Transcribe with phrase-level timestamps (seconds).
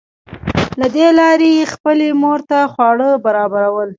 [0.79, 3.89] له دې لارې یې خپلې مور ته خواړه برابرول